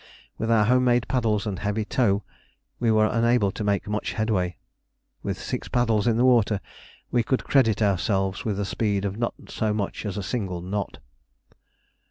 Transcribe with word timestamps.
With 0.39 0.49
our 0.49 0.65
home 0.65 0.85
made 0.85 1.07
paddles 1.07 1.45
and 1.45 1.59
heavy 1.59 1.85
tow 1.85 2.23
we 2.79 2.89
were 2.89 3.05
unable 3.05 3.51
to 3.51 3.63
make 3.63 3.87
much 3.87 4.13
headway. 4.13 4.57
With 5.21 5.39
six 5.39 5.67
paddles 5.67 6.07
in 6.07 6.17
the 6.17 6.25
water, 6.25 6.59
we 7.11 7.21
could 7.21 7.43
credit 7.43 7.83
ourselves 7.83 8.43
with 8.43 8.59
a 8.59 8.65
speed 8.65 9.05
of 9.05 9.17
not 9.19 9.35
so 9.49 9.75
much 9.75 10.07
as 10.07 10.17
a 10.17 10.23
single 10.23 10.61
knot. 10.63 10.97